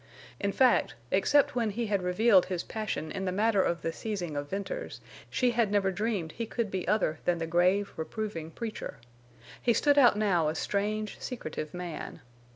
[0.39, 4.35] In fact, except when he had revealed his passion in the matter of the seizing
[4.35, 8.97] of Venters, she had never dreamed he could be other than the grave, reproving preacher.
[9.61, 12.19] He stood out now a strange, secretive man.